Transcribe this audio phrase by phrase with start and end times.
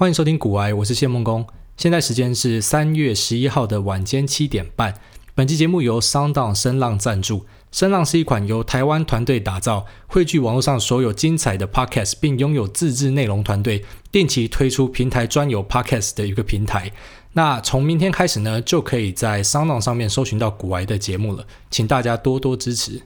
[0.00, 1.46] 欢迎收听古癌，我是谢梦工。
[1.76, 4.94] 现在时间是三月十一号的晚间七点半。
[5.34, 7.44] 本期节目由 SoundOn 声浪赞助。
[7.70, 16.90] 声浪是一款由台湾团队打造、汇聚网络上所有精彩的 Podcast，并拥有自制内容团队，定期推出平台专有 Podcast 的一个平台。
[17.34, 23.02] 那从明天开始呢，就可以在 SoundOn 上面搜寻到古癌的节目了，请大家多多支持。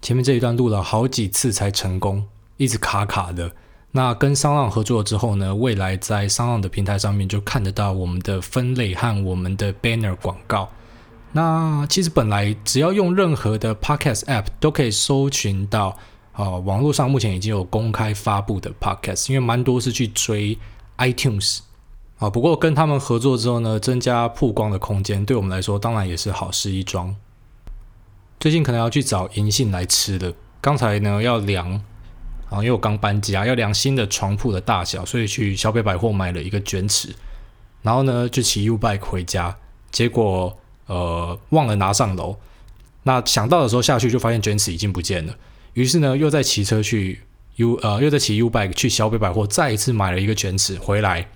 [0.00, 2.24] 前面这一段录了好几次才成功，
[2.56, 3.52] 一直卡卡的。
[3.96, 10.68] 那跟 SoundOn 合作之后呢，未来在 SoundOn 的平台上面就看得到我们的分类和我们的 banner 广告。
[11.32, 15.88] 那其实本来只要用任何的 Podcast App 都可以搜寻到，
[16.32, 20.58] 啊、呃，网络上目前已经有公开发布的 Podcast，因为蛮多是去追
[20.98, 21.60] iTunes
[22.18, 22.28] 啊。
[22.28, 27.16] 不过跟他们合作之后呢，增加曝光的空间，对我们来说当然也是好事一桩。
[28.38, 31.80] 最近可能要去找银杏来吃的，刚才呢要量。
[32.48, 37.14] 啊，因为我刚搬家，要量新的床铺的大小，所以去小北百货买了一个卷尺，
[37.82, 39.56] 然后呢就骑 U-bike 回家，
[39.90, 42.36] 结果呃忘了拿上楼。
[43.02, 45.34] 那想到的时候下去就发现卷尺已经不见了，
[45.74, 47.20] 于是呢又再骑车去
[47.56, 51.28] U 呃又再骑 U-bike 去小北百货再一次买了一个卷尺回来，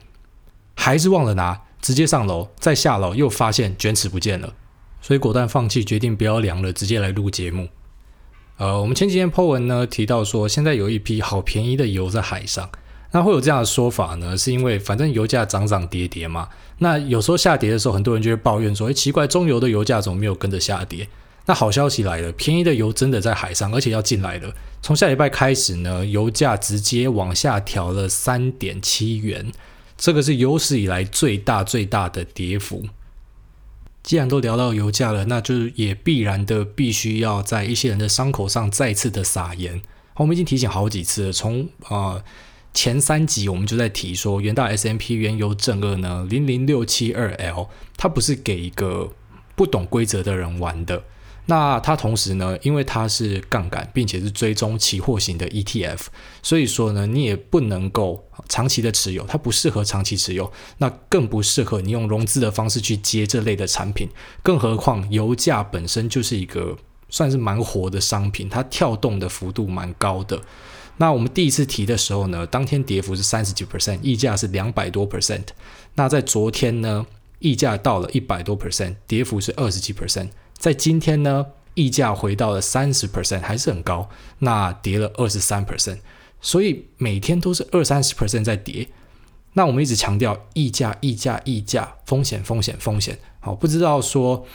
[0.76, 4.54] 还是忘了拿，直接上楼再下楼又发现卷尺不见了，
[5.00, 7.68] 所以果断放弃，决定不要量了，直接来录节目。
[8.60, 12.68] 呃，我们前几天 po 文呢提到说，现在有一批好便宜的油在海上。
[13.10, 16.46] 那会有这样的说法呢，是因为反正油价涨涨跌跌嘛。
[16.76, 21.08] 那有时候下跌的时候，很多人就会抱怨说，诶，奇怪，中油的油价怎么没有跟着下跌？
[21.46, 24.52] 那好消息来了，便宜的油真的在海上，而且要进来了。
[24.82, 29.50] 从下礼拜开始呢，油价直接往下调了三点七元，
[29.96, 32.84] 这个是有史以来最大最大的跌幅。
[34.02, 39.82] 既然都聊到油价了，那就也必然的必须要在一些人的伤口上再次的撒盐。
[40.16, 42.22] 我们已经提醒好几次了，从、呃、
[42.74, 49.12] 前三集我们就在提说，元大 S M P 原油正二呢零零六七二 L，它不是给一个
[49.54, 51.04] 不懂规则的人玩的。
[51.50, 55.98] 那它同时呢，因为它是杠杆，并且是追踪期货型的 ETF，
[56.44, 64.08] 所以说呢，你也不能够长期的持有，它不适合长期持有，那更不适合你用融资的方式去接这类的产品。
[64.44, 70.40] 更何况油价本身就是一个算是蛮活的商品，它跳动的幅度蛮高的。
[70.98, 75.46] 那我们第一次提的时候呢，当天跌幅是三十几 percent，溢价是两百多 percent。
[75.96, 77.04] 那在昨天呢，
[77.40, 80.28] 溢价到了一百多 percent，跌幅是二十几 percent。
[80.60, 84.10] 在今天呢，溢价回到了三十 percent，还是很高。
[84.40, 85.96] 那跌了二十三 percent，
[86.42, 88.86] 所以每天都是二三十 percent 在跌。
[89.54, 93.18] 那我们一直强调溢价、溢价、溢价，风险、风险、风险。
[93.40, 94.46] 好，不知道说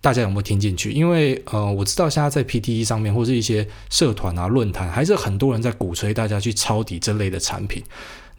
[0.00, 0.90] 大家有没有听进去？
[0.90, 7.80] 因为呃，我知道现在在 P T E 上面或是一些社团啊、论坛，还是很多人在鼓吹大家去抄底这类的产品。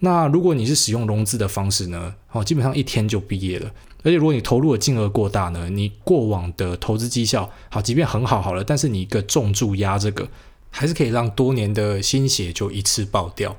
[0.03, 2.14] 那如果你是使用融资的方式呢？
[2.28, 3.72] 好，基本上一天就毕业了。
[4.03, 10.28] 而且如果你投入的金额过大呢，你过往的投资绩效好，即便很好好了，但是你一个重注压这个，
[10.69, 13.56] 还是可以让多年的心血就一次爆掉。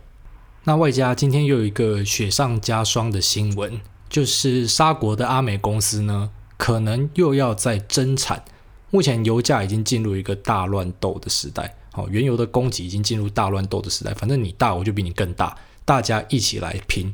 [0.65, 6.29] 那外加今天又有一个雪上加霜的新闻，就是沙国的阿美公司呢，
[6.59, 8.45] 可能又要再增产。
[8.91, 14.13] 目前油价已经进入一个大乱斗的时代，好，原油的供给已经进入大乱斗的时代。
[14.13, 17.13] 反正你大，我就比你更大，大家一起来拼。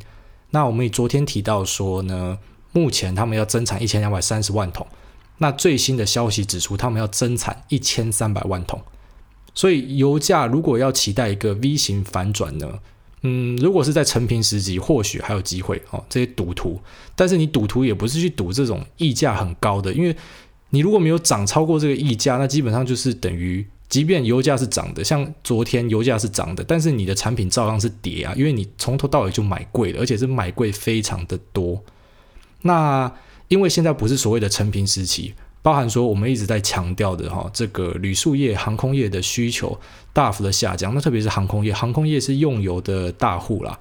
[0.51, 2.39] 那我们也昨天提到说呢。
[2.73, 4.87] 目前他们要增产一千两百三十万桶，
[5.39, 8.81] 那最新的消息指出，他们要增产一千三百万桶。
[9.57, 12.79] 所以油价如果要期待一个 V 型反转呢，
[13.23, 16.05] 嗯，如果是在承平时期，或许还有机会哦。
[16.09, 16.81] 这些赌徒，
[17.17, 20.15] 但是你赌徒也不是去赌这种溢价很高的，因为
[20.69, 31.83] 你如果没有涨超过这个溢价，那基本上就是等于，即便油价是涨的，像昨天油价是涨的，但是你的产品照样是跌啊，因为你从头到尾就买贵了，而且是买贵非常的多。
[32.63, 33.13] 那
[33.49, 39.77] 因为现在不是所谓的成平时期，包含说我们一直在强调的哈，这个旅宿业、航空业的需求
[40.13, 40.95] 大幅的下降。
[40.95, 43.77] 那特别是航空业，航空业是用油的大户啦。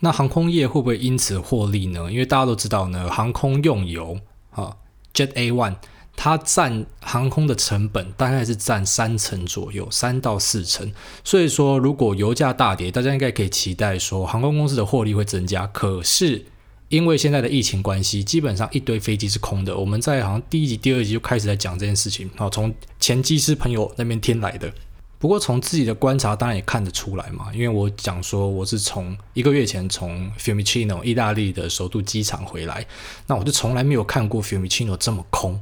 [0.00, 2.10] 那航空业会不会因此获利呢？
[2.10, 4.18] 因为大家都知道呢，航空用油
[4.50, 4.74] 啊
[5.12, 5.76] ，Jet A One
[6.16, 10.90] 它占航空的成本大概是占三成左右，三到四成。
[11.22, 15.66] 所以说，如果油价大跌，大家应该可以期待说航空公司的获利会增加。
[15.68, 16.46] 可是，
[16.88, 19.76] 因为现在的疫情关系，基本上一堆飞机是空的。
[19.76, 24.72] 我们在好像第一集、第二集就开始在讲这件事情，好，从前机师朋友那边听来的。
[25.18, 27.46] 不过从自己的观察，当然也看得出来嘛。
[27.52, 32.86] 因为我讲说我是从一个月前从 Fiumicino 意大利的首都机场回来，
[33.26, 35.60] 那我就从来没有看过 Fiumicino 这么空。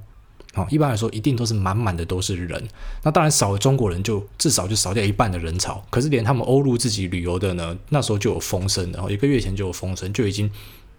[0.55, 2.63] 哦，一般来说一定都是满满的都是人。
[3.03, 5.85] 那当然少了中国人，就至少就少掉一半的人潮。
[5.91, 10.51] 可是连他们欧陆自己旅游的呢，那时候就有风声了，一个月前就有风声，就已经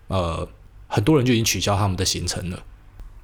[0.07, 0.47] 呃
[0.87, 2.63] 很多人就已经取消他们的行程了。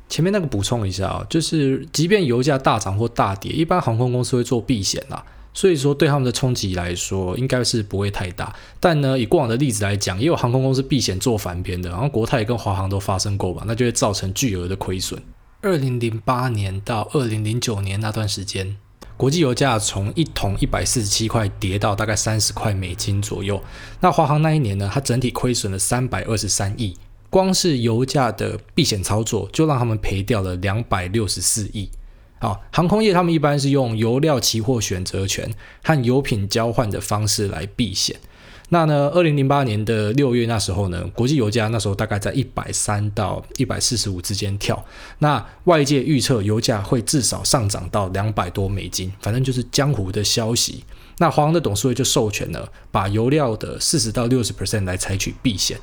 [0.07, 5.23] 前面那个补充一下啊，就是即便油价大涨或大跌，一般航空公司会做避险啦。
[5.53, 8.55] 所以说对他们的冲击来说，应该是不会太大。
[8.79, 15.21] 但呢，以过往的例子来讲，也有航空公司避险做反边的，然后国泰跟华航都发生过吧，那就会造成巨额的亏损。
[15.63, 18.77] 二零零八年到二零零九年那段时间，
[19.15, 23.61] 国际油价从一桶一百四十七块跌到大概三十块美金左右。
[23.99, 26.97] 那华航那一年呢，它整体亏损了三百二十三亿，
[27.29, 31.91] 光是油价的避险操作就让他们赔掉了两百六十四亿。
[32.39, 35.53] 好，航空业他们一般是用油料期货选择权
[35.83, 38.19] 和油品交换的方式来避险。
[38.73, 44.81] 那呢，二零零八年的六月那时候呢，国际油价那时候大概在一百三到一百四十五之间跳。
[45.19, 50.85] 那外界预测油价会至少上涨到两百多美金，反正就是江湖的消息。
[51.17, 55.77] 那华航的董事会就授权了，把油料的四十到六十 percent 来采取避险。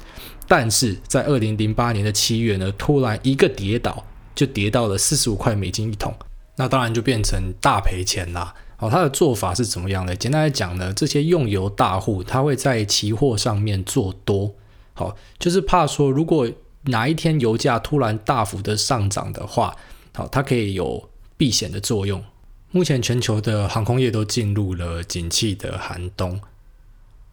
[0.46, 4.02] 但是在二零零八年的七月呢，突然一个跌倒，
[4.35, 6.14] 就跌到了四十五块美金一桶。
[6.56, 8.55] 那当然就变成大赔钱啦。
[8.81, 10.15] 好，他的做法是怎么样的？
[10.15, 14.55] 简单来讲呢，这些用油大户他会在期货上面做多，
[14.95, 16.49] 好，就是怕说如果
[16.85, 19.77] 哪一天油价突然大幅的上涨的话，
[20.15, 22.25] 好，它可以有避险的作用。
[22.71, 26.41] 目前全球的航空业都进入了景气的寒冬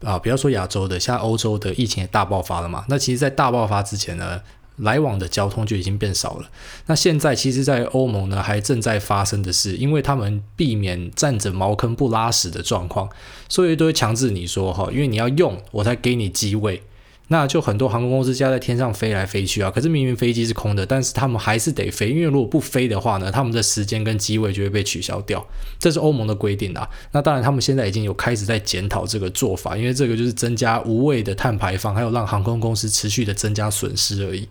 [0.03, 2.85] 啊，不要说亚洲的，像欧洲的疫情也大爆发了嘛。
[2.89, 4.41] 那其实，在大爆发之前呢，
[4.77, 6.49] 来往的交通就已经变少了。
[6.87, 13.09] 那现在其实，在欧盟呢，还正在发生的是，因为他们避免占着茅坑不拉屎的状况，
[13.47, 16.81] 所以都会强制你说哈，因为你要用，我才给你机位。
[17.27, 25.43] 那就很多航空公司家在天上飞来飞去啊，可是明明飞机是空的，但是他们还是得飞，因为如果不飞的话呢，他们的时间跟机位就会被取消掉。
[25.79, 26.87] 这是欧盟的规定啊。
[27.13, 34.47] 那当然，他们现在已经有开始在检讨这个做法，因为这个就是增加无谓的碳排放，还有让航空公司持续的增加损失而已。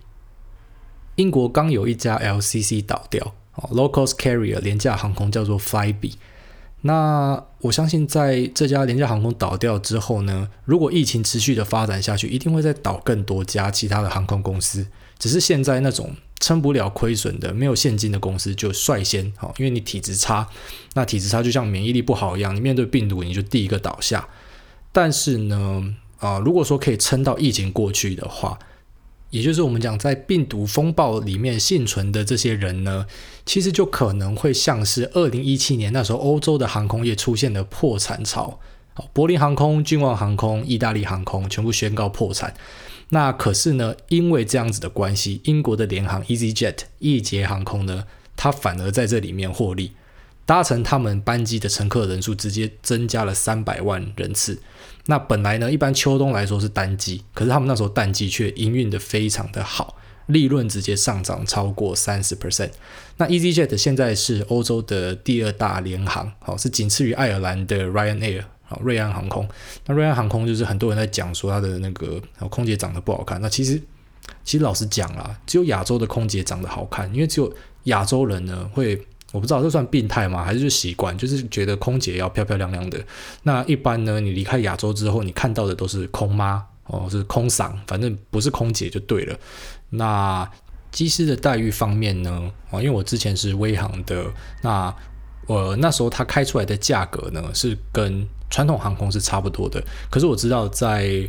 [1.17, 3.35] 英国刚有一家 LCC 倒掉
[3.71, 6.15] ，low cost carrier 廉价航空叫做 Flybe。
[6.83, 14.87] 那我相信在这家廉价航空倒掉之后呢，如果疫情持续的发展下去，一定会再倒更多家其他的航空公司。
[15.19, 19.25] 只是现在那种撑不了亏损的、没有现金的公司就率先，
[19.57, 20.47] 因为你体质差，
[20.93, 24.29] 那体质差就像免疫力不好一样，你面对病毒你就第一个倒下。
[24.93, 28.59] 但是呢，啊，如果说可以撑到疫情过去的话，
[29.35, 33.05] 也就是我们讲，在病毒风暴里面幸存的这些人呢，
[33.45, 38.61] 其实就可能会像是二零一七年那时候欧洲的航空业出现的破产潮，
[39.13, 42.55] 柏林航空、君王航空、意大利航空全部宣告破产。
[43.09, 48.05] 那可是呢，因为这样子的关系，英国的联航 EasyJet 易捷航空呢，
[48.37, 49.91] 它反而在这里面获利。
[50.47, 54.61] 搭乘他们班机的乘客人数直接增加了三百万人次。
[55.07, 59.97] 那本来呢，一般秋冬来说是淡季，可是他们那时候淡季却营运得非常的好，
[60.27, 62.71] 利润直接上涨超过三十 percent。
[63.17, 69.49] 那 EasyJet 现在是欧洲的第二大联航，好，是仅次于爱尔兰的 Ryanair，好，瑞安航空。
[69.87, 73.41] 那瑞安航空就是很多人在讲说它的那个空姐长得不好看。
[73.41, 73.81] 那其实，
[74.43, 77.55] 其实老实讲啦，只有亚洲的空姐长得好看，因为只有
[77.85, 79.07] 亚洲人呢会。
[79.35, 80.45] 我不知道这算病态吗？
[80.45, 83.05] 还是就习惯，就是觉得空姐要漂漂亮亮的。
[83.43, 89.37] 那一般呢，你离开亚洲之后，你看到的都是空妈哦，是空嗓，反正不是空姐就对了。
[89.91, 90.49] 那
[90.93, 92.49] 机师的待遇方面呢？
[92.71, 94.25] 啊，因为我之前是威航的，
[94.63, 94.95] 那
[95.49, 99.83] 我那时候他开出来的价格呢，是跟传统航空是差不多的。
[100.09, 101.29] 可是我知道在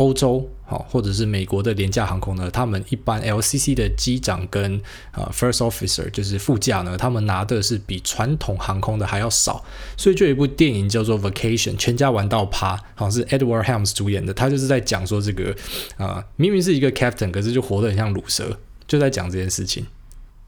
[0.00, 4.80] 欧洲好，或者是美国的廉价航空呢，他们一般 LCC 的机长跟
[5.10, 9.62] 啊、First Officer 就是副驾呢，他们拿的是比传统航空的还要少，
[9.98, 15.54] 所以就有一部电影叫做 Vacation，全家玩到趴，好像是 Edward Helms 主演的，他就是在讲说这个
[15.98, 19.86] 啊、明明是一个 Captain，可是就活得很像卤蛇，就在讲这件事情。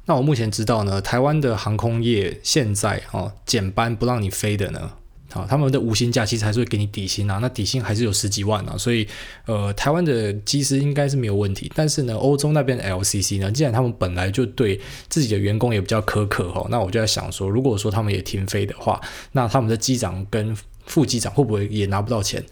[0.06, 4.92] 那我目前知道呢，台湾的航空业现在哦减班不让你飞的呢。
[5.32, 9.06] 好，他们的无薪假其实还是会给你底薪啊，那底薪还是有十几万啊，所以
[9.46, 11.70] 呃，台湾的机师应该是没有问题。
[11.74, 19.00] 但是呢，欧洲那边的 LCC 呢，既然他们本来就对自己的员工也比较苛刻哈，那我就在想说，如果说他们也停飞的话，
[19.32, 22.44] 那他们的机长跟副机长会不会也拿不到钱？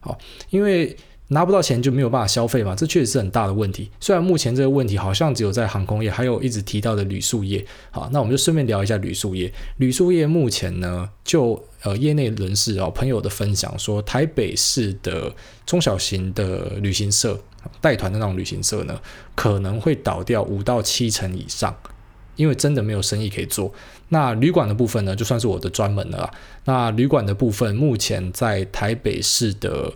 [0.00, 0.18] 好，
[0.50, 0.96] 因为。
[1.30, 3.90] 拿不到钱就没有办法消费嘛，这确实是很大的问题。
[3.98, 7.66] 虽然目前这个问题好像只有在航空业，还有一直提到的旅宿业。
[7.90, 9.52] 好，那我们就顺便聊一下旅宿业。
[9.78, 15.32] 旅宿业目前呢，就呃业内人士哦朋友的分享说，台北市的
[15.64, 17.40] 中小型的旅行社
[17.80, 19.00] 带团的那种旅行社呢，
[19.36, 21.74] 可能会倒掉五到七成以上。
[22.34, 23.72] 因为真的没有生意可以做。
[24.10, 26.30] 那旅馆的部分呢，就算是我的专门了。
[26.66, 29.90] 那旅馆的部分，目前在台北市的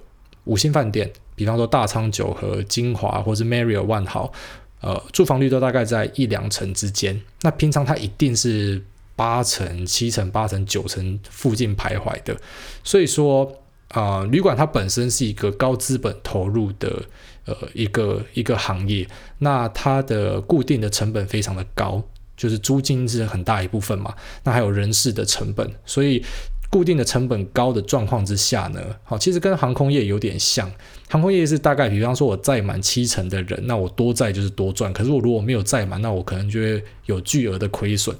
[0.45, 4.33] 五星饭店，比方说大昌九和、金华或是 Marriott 万豪，
[4.81, 7.21] 呃，住房率都大概在一两成之间。
[7.43, 8.83] 那平常它一定是
[9.21, 12.35] 八成、七成、八成、九成附近徘徊的。
[12.83, 13.53] 所以说，
[13.89, 17.03] 啊、旅馆它本身是一个高资本投入的
[17.45, 19.07] 呃一个一个行业，
[19.41, 22.03] 那它的固定的成本非常的高。
[22.35, 26.25] 就是租金是很大一部分嘛，那还有人事的成本，所以
[26.71, 30.73] 固定的成本高的状况之下呢，好，其实跟航空业有点像，
[31.11, 38.17] 航空业是大概，比方说我载满七成的人，那我多载就是多赚，可是我如果没有载满，那我可能就会有巨额的亏损。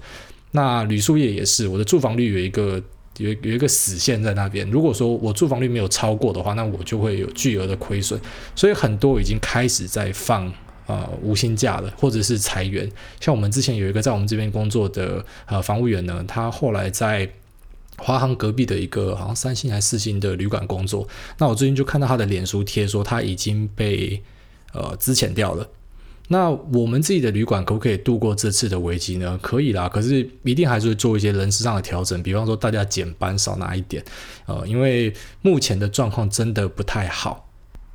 [0.53, 2.83] 那旅宿业也是，我的住房率有一个
[3.19, 8.21] 有有一个死线在那边，如果说我住房率没有超过的话，那我就会有巨额的亏损，
[8.55, 10.53] 所以很多已经开始在放。
[10.87, 12.91] 呃，无薪假了，或者是裁员，
[13.21, 17.31] 像我们之前有一个在我们这边工作的呃房务员呢，他后来在
[17.97, 21.07] 华航隔壁的一个好像三星还是四星的旅馆工作。
[21.39, 24.21] 那我最近就看到他的脸书贴说他已经被
[24.73, 25.69] 呃资遣掉了。
[26.33, 29.37] 那我们自己的旅馆可不可以度过这次的危机呢？
[29.43, 34.01] 可以啦，可是一定还是会做一些人事上的调整，比方说大家减班少拿一点，
[34.47, 37.49] 呃，因为目前的状况真的不太好。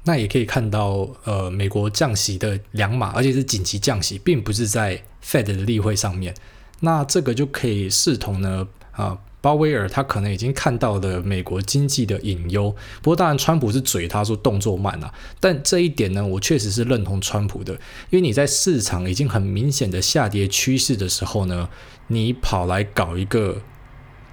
[0.03, 6.35] 那也可以看到，呃，美国降息的两码，而且是紧急降息，并不是在 Fed 的例会上面。
[6.81, 12.75] 那这个就可以视同呢，啊、鲍威尔他可能已经看到了美国经济的隐忧。
[13.03, 17.73] 不过当然，川普是嘴他说动作慢啊，但这一点呢，我确实是认同川普的，
[18.09, 21.69] 因为你在市场已经很明显的下跌趋势的时候呢，
[22.07, 23.61] 你跑来搞一个。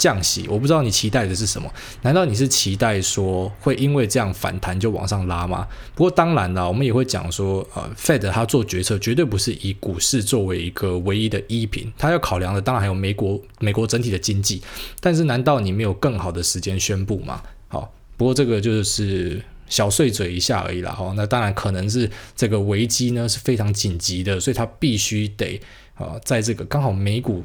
[0.02, 1.72] 降息，我不知道你期待的是什么？
[2.02, 5.68] 难道你是期待说会因为这样反弹就往上拉吗？
[5.94, 14.60] 不过当然了，我们也会讲说，呃，Fed 他做决策绝对不是以股市作为一个唯一的依凭，他要考量的当然还有美国美国整体的经济。
[14.98, 17.40] 但是难道你没有更好的时间宣布吗？
[17.68, 20.96] 好，不过这个就是小碎嘴一下而已啦。
[20.98, 25.60] 哦，那当然可能是这个危机呢是非常紧急的，所以他必须得
[25.94, 27.44] 啊，在这个刚好美股。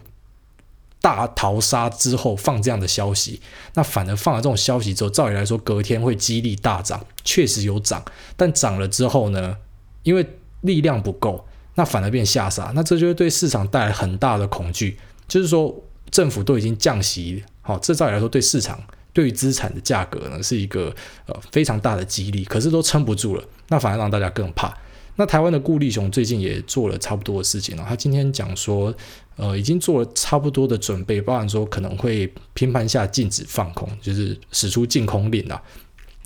[0.99, 3.39] 大逃杀之后放这样的消息，
[3.75, 8.03] 那反而放了这种消息之后，照理来说隔天会激励大涨，确实有涨，
[8.35, 9.55] 但涨了之后呢，
[10.03, 10.27] 因为
[10.61, 14.97] 力量不够，那反而变下杀，那这就会对市场带来很大的恐惧。
[15.27, 15.73] 就是说，
[16.09, 18.81] 政府都已经降息，好，这照理来说对市场
[19.13, 20.93] 对于资产的价格呢是一个
[21.27, 24.75] 呃非常大的激励，可是都撑不住了，那反而让大家更怕。
[25.15, 28.93] 那台湾的顾立雄最近也做了差不多的事情了，他今天讲说。
[29.37, 35.61] 呃，已经做了差不多的准备，包含说可能会平盘下禁止放空，就是使出净空令啊。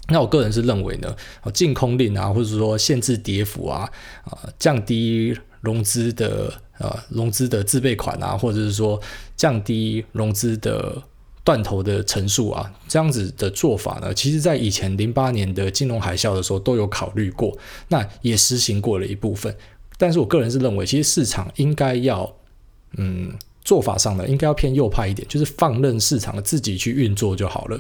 [0.08, 1.14] 那我个人是认为呢，
[1.54, 3.90] 净空令啊，或者说限制跌幅啊，
[4.24, 9.00] 啊、降低融资的呃融资的自备款啊，或者是说
[9.36, 11.02] 降低融资的
[11.44, 17.58] 断头的成数啊，这样子的做法呢，其实在以前零八年的金融海啸的时候都有考虑过，
[17.90, 19.54] 那也实行过了一部分。
[19.98, 22.34] 但是我个人是认为，其实市场应该要。
[22.98, 23.34] 嗯，
[23.64, 27.80] 做法上呢，应该要偏右派一点，就是放任市场自己去运作就好了。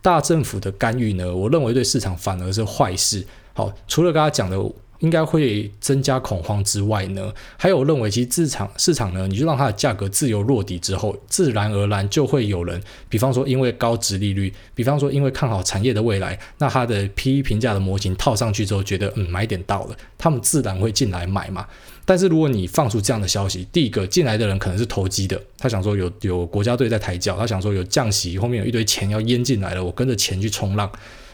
[0.00, 3.26] 大政府的干预呢，我认为对市场反而是坏事。
[3.54, 4.58] 好，除了刚才讲的。
[5.02, 21.66] 应该会增加恐慌之外呢，还有认为其实市场市场呢，你就让它的价格自由落底之后，自然而然就会有人，比方说因为高值利率，比方说因为看好产业的未来，那它的 PE 评价的模型套上去之后，觉得嗯买点到了，他们自然会进来买嘛。
[22.04, 30.90] 但是如果你放出这样的消息，第一个进来的人可能是投机的，他想说有有国家队在抬轿，他想说有降息，后面有一堆钱要淹进来了，我跟着钱去冲浪。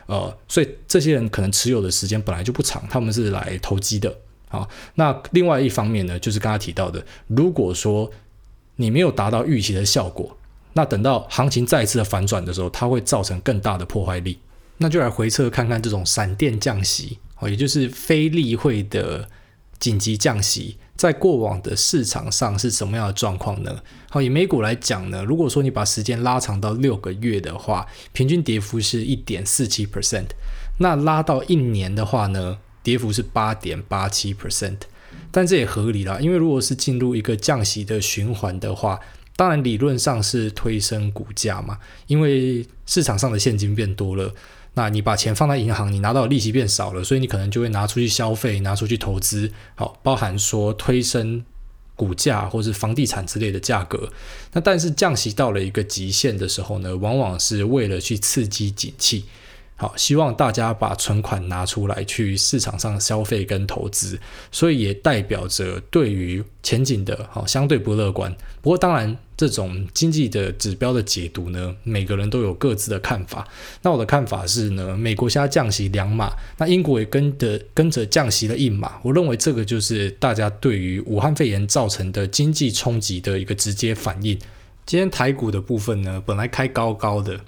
[0.06, 4.14] 呃，所以这些人可能持有的时间本来就不长，他们是来投机的。
[4.48, 8.10] 好，那另外一方面呢，就是刚刚提到的，如果说
[8.76, 10.34] 你没有达到预期的效果，
[10.72, 14.38] 那等到行情再次的反转的时候，它会造成更大的破坏力。
[14.78, 19.28] 那就来回测看看这种闪电降息，哦，也就是非例会的
[19.78, 20.76] 紧急降息。
[20.97, 23.80] 在过往的市场上是什么样的状况呢？
[24.11, 30.26] 好，以美股来讲呢，如果说你把时间拉长到六个月的话，平均跌幅是一点四七 percent。
[30.80, 34.78] 那拉到一年的话呢，跌幅是八点八七 percent。
[35.30, 38.99] 但这也合理啦，因为如果是进入一个降息的循环的话，
[39.37, 44.35] 当然理论上是推升股价嘛，因为市场上的现金变多了。
[44.75, 51.44] 那你把钱放在银行，你拿到的利息变少了，所以你可能就会拿出去消费，拿出去投资，好，包含说推升
[51.96, 54.12] 股价或是房地产之类的价格。
[54.52, 59.25] 那但是降息到了一个极限的时候呢，往往是为了去刺激景气。
[59.80, 64.18] 好，希望大家把存款拿出来去市场上消费跟投资，
[64.50, 68.37] 所以也代表着对于前景的好相对不乐观。
[68.61, 73.47] 不过当然，这种经济的指标的解读呢，每个人都有各自的看法。
[73.82, 78.99] 那我的看法是呢，美国现在降息两码，那英国也跟着跟着降息了一码。
[79.04, 84.37] 我认为这个就是大家对于武汉肺炎造成的经济冲击的一个直接反应。
[84.85, 87.38] 今天台股的部分呢，本来开高高的。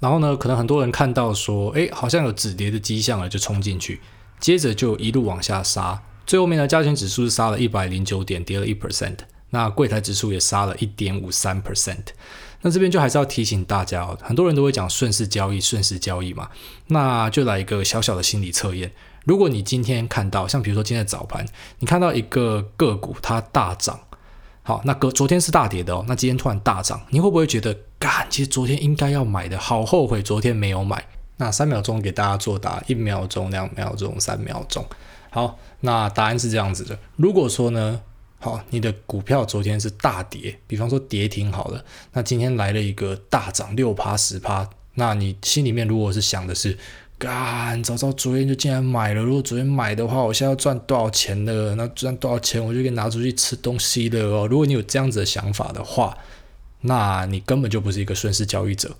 [0.00, 4.00] 然后呢，可能很多人看到说，哎，好像有止跌的迹象了，就冲进去，
[4.38, 6.02] 接着就一路往下杀。
[6.26, 9.16] 最后面呢，加权指数是杀了一百零九点，跌了一 percent。
[9.50, 12.04] 那柜台指数也杀了一点五三 percent。
[12.60, 16.50] 那这边就还是要提醒大家哦，很多人都会讲顺势交易，顺势交易嘛。
[16.88, 18.92] 那就来一个小小的心理测验：
[19.24, 21.46] 如果你今天看到，像比如说今天的早盘，
[21.78, 23.98] 你看到一个个股它大涨。
[24.68, 31.02] 好，那隔昨天是大跌的哦，那今天突然大涨，你会不会觉得，干，其实昨天应该要买的，好后悔昨天没有买？
[31.38, 34.84] 那三秒钟给大家作答，一秒钟、两秒钟、三秒钟。
[35.30, 36.98] 好，那答案是这样子的。
[37.16, 37.98] 如果说呢，
[38.40, 41.82] 好，你的股票昨天是大跌，比方说跌停好了，
[42.12, 46.76] 那今天来了一个大涨六趴十趴，那你心里面如果是想的是，
[47.18, 49.20] 干，早知道昨天就进来买了。
[49.20, 51.74] 如果昨天买的话，我现在要赚多少钱了？
[51.74, 54.46] 那赚多少钱，我就可以拿出去吃东西了哦。
[54.48, 56.16] 如果你有这样子的想法的话，
[56.82, 58.94] 那你根本就不是一个顺势交易者。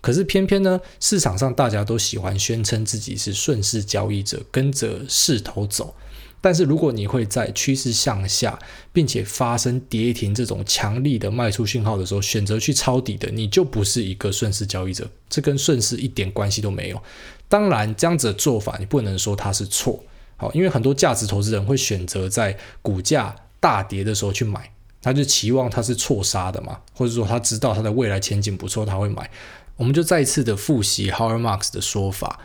[0.00, 5.92] 可是偏偏呢，市场上大家都喜欢宣称自己是顺势交易者，跟着势头走。
[6.40, 8.58] 但是如果你会在趋势向下，
[8.92, 17.02] 并且发生跌停这种强力的卖出讯号的时候，选择去抄底的，你就不是一个顺势交易者，这跟顺势一点关系都没有。
[17.48, 20.02] 当然，这样子的做法你不能说它是错，
[20.36, 24.70] 好，因为很多价值投资人会选择在股价大跌的时候去买，
[25.02, 29.28] 他就期望它是错杀的嘛，或者说他知道它的未来前景不错，他会买。
[29.76, 32.40] 我们就再一次的复习 h o w a r Marks 的说法。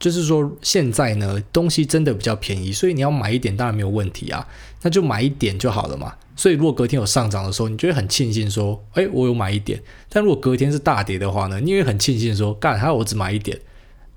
[0.00, 4.44] 就是说，现在呢，东西真的比较便宜，所以你要买一点当然没有问题啊，
[4.80, 6.14] 那就买一点就好了嘛。
[6.34, 9.78] 所以如果隔天有上涨的时候，你就会很庆幸说，哎，我有买一点。
[10.08, 13.60] 但如果隔天是大跌的话呢，你也很庆幸说，干，还好我只买一点。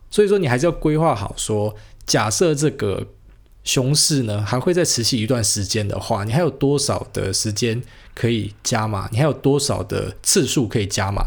[0.09, 1.75] 所以说，你还是要规划好说，
[2.05, 3.05] 假设这个
[3.65, 7.81] 熊市呢还会再持续一段时间的话，你还有多少的时间
[8.15, 9.09] 可以加码？
[9.11, 11.23] 你还有多少的次数可以加码？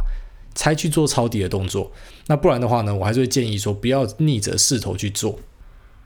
[0.56, 1.92] 才去做抄底的动作，
[2.26, 5.38] 那不然的话呢，我还是会建议说不要逆着势头去做。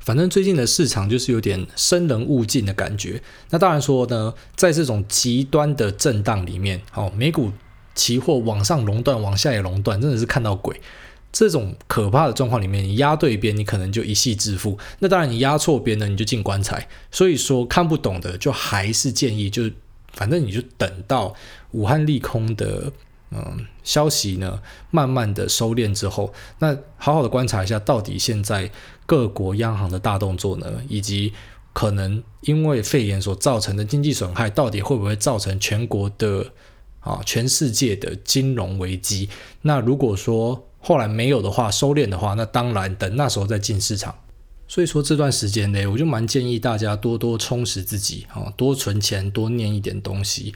[0.01, 3.23] 反正最近的市场就是有点生人勿近的感觉。
[3.51, 7.53] 那当然说呢，在这种极端的震荡里面，好，美股
[7.95, 10.81] 期货往上熔断，往下也熔断，真的是看到鬼。
[11.31, 14.77] 这种可怕的状况里面，你压对边，你可能就一夕致富。
[14.99, 16.89] 那当然，你压错边呢，你就进棺材。
[17.13, 19.71] 所以说，看不懂的，就还是建议，就
[20.13, 21.33] 反正你就等到
[21.71, 22.93] 武汉利空的。
[23.33, 28.71] 嗯，消息呢，慢慢的收敛之后，那好好的观察一下，到底现在
[29.07, 31.33] 各国央行的大动作呢，以及
[31.73, 36.45] 可能因为肺炎所造成的经济损害，到底会不会造成全国的
[36.99, 39.29] 啊，全世界的金融危机？
[39.63, 44.15] 那如果说后来没有的话，收敛的话，那当然等那时候再进市场。
[44.67, 50.55] 所以说这段时间呢，我就蛮建议大家多多充实自己啊，多存钱，多念一点东西。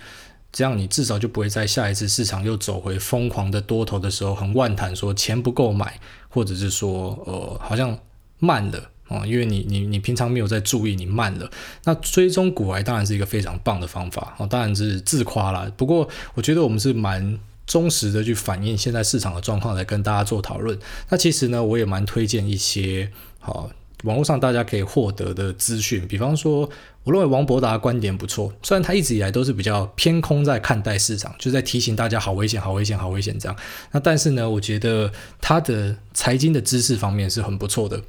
[0.54, 7.98] 这样你至少就不会在下一次市场又走回疯狂的多头的时候，很万谈说钱不够买，或者是说呃好像
[8.38, 11.50] 慢了啊、因为你你你平常没有在注意，你慢了。
[11.84, 15.70] 那追踪股癌当然是一个非常棒的方法啊、当然是自夸啦。
[15.76, 20.78] 不过我觉得我们是蛮忠实的去反映现在市场的状况来跟大家做讨论。
[21.10, 23.70] 那其实呢，我也蛮推荐一些好。
[24.04, 26.68] 网络上大家可以获得的资讯，比方说，
[27.04, 33.56] 我认为王博达观点不错，虽然他一直以来都是比较偏空在看待市场，就在提醒大家好危险、好危险、好危险这样。
[33.92, 38.00] 那但是呢，我觉得他的财经的知识方面是很不错的。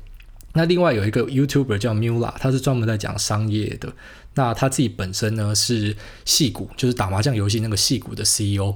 [0.54, 3.92] 那另外有一个 YouTuber 叫 Mula，他是专门在讲商业的。
[4.36, 8.76] 那他自己本身呢是戏骨，就是打麻将游戏那个戏骨的 CEO。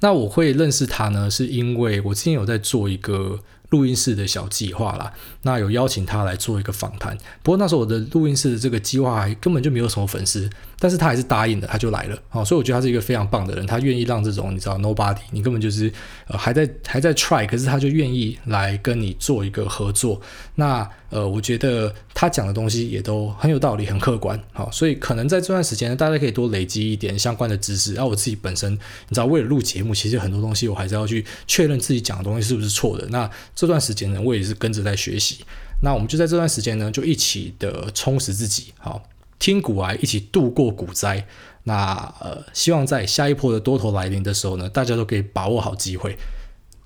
[0.00, 3.40] 那我会认识他呢，是因为我之前有在做一个。
[3.70, 7.16] 录音室的小计划啦，那有邀请他来做一个访谈。
[7.42, 12.18] 不过那时候我的录音室的这个计划还根本就没有什么粉丝，但是他还是答应了，他就来了。
[12.28, 15.92] 好，所以我觉得他是一个非常棒的人，他愿意让这种你知道 nobody，你根本就是
[16.26, 20.20] 呃还在还在 try，可是他就愿意来跟你做一个合作。
[20.56, 24.40] 那呃，我觉得他讲的东西也都很有道理，很客观。
[24.52, 27.94] 好，所以可能在这段时间呢，大家可以多累积一点相关的知识。
[27.94, 28.78] 然后我自己本身，你
[29.14, 33.04] 知道，为了录节目，其实很多东西我还是要去确认自己讲的东西是不是错的。
[33.08, 33.28] 那
[33.60, 35.44] 这段时间呢，我也是跟着在学习。
[35.82, 39.02] 那我们就在这段时间呢，就一起的充实自己，好，
[39.38, 41.26] 听股癌，一起度过股灾。
[41.64, 46.16] 那呃，希望在下一波的多头来临的时候呢，大家都可以把握好机会。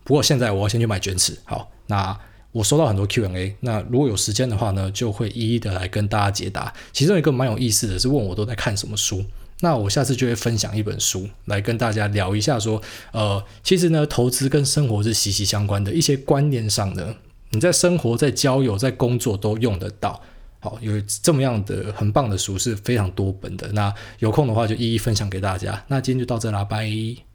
[0.02, 1.70] 不过现在我要先去买卷尺，好。
[1.86, 2.18] 那
[2.50, 6.74] 我收到很多 Q&A，那如果有时间的话呢，就会一一的来跟大家解答。
[6.92, 9.24] 其中一个蛮有意思的是问我都在看什么书，
[9.60, 17.16] 那我下次就会分享一本书来跟大家聊一下，说，呃，其实呢，投资跟生活是息息相关的，一些观念上的，
[17.50, 20.20] 你在生活、在交友、在工作都用得到。
[20.60, 25.84] 好，有这么样的很棒的书是非常多本的，那有空的话就一一分享给大家。
[25.88, 27.33] 那今天就到这啦，拜。